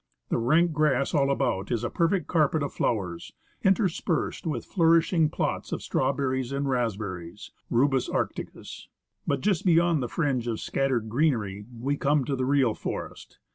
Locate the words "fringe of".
10.09-10.59